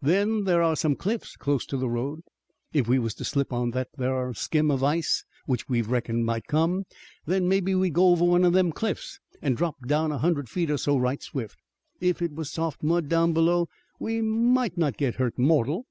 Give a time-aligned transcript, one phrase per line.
[0.00, 2.20] Then thar are some cliffs close to the road.
[2.72, 6.46] If we was to slip on that thar skim of ice which we've reckoned might
[6.46, 6.84] come,
[7.26, 10.70] then mebbe we'd go over one of them cliffs and drop down a hundred feet
[10.70, 11.58] or so right swift.
[12.00, 13.68] If it was soft mud down below
[14.00, 15.84] we might not get hurt mortal.